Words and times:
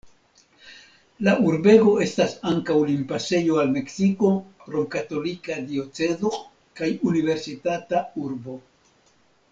La 1.25 1.33
urbego 1.49 1.91
estas 2.05 2.33
ankaŭ 2.53 2.77
limpasejo 2.91 3.59
al 3.65 3.69
Meksiko, 3.75 4.33
romkatolika 4.77 5.61
diocezo 5.69 6.35
kaj 6.81 6.91
universitata 7.13 8.05
urbo. 8.27 8.61